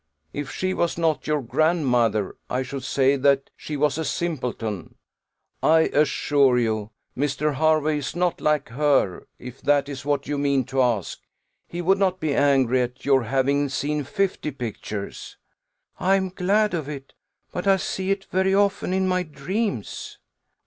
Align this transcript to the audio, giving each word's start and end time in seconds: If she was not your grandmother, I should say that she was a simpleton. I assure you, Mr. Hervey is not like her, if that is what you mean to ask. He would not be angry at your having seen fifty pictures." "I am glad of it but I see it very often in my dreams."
If 0.33 0.49
she 0.49 0.73
was 0.73 0.97
not 0.97 1.27
your 1.27 1.43
grandmother, 1.43 2.35
I 2.49 2.63
should 2.63 2.81
say 2.83 3.17
that 3.17 3.51
she 3.55 3.77
was 3.77 3.99
a 3.99 4.03
simpleton. 4.03 4.95
I 5.61 5.91
assure 5.93 6.57
you, 6.57 6.89
Mr. 7.15 7.53
Hervey 7.53 7.99
is 7.99 8.15
not 8.15 8.41
like 8.41 8.69
her, 8.69 9.27
if 9.37 9.61
that 9.61 9.87
is 9.87 10.03
what 10.03 10.25
you 10.27 10.39
mean 10.39 10.63
to 10.63 10.81
ask. 10.81 11.19
He 11.67 11.83
would 11.83 11.99
not 11.99 12.19
be 12.19 12.33
angry 12.33 12.81
at 12.81 13.05
your 13.05 13.21
having 13.25 13.69
seen 13.69 14.03
fifty 14.03 14.49
pictures." 14.49 15.37
"I 15.99 16.15
am 16.15 16.29
glad 16.29 16.73
of 16.73 16.89
it 16.89 17.13
but 17.51 17.67
I 17.67 17.77
see 17.77 18.09
it 18.09 18.25
very 18.31 18.55
often 18.55 18.93
in 18.93 19.07
my 19.07 19.21
dreams." 19.21 20.17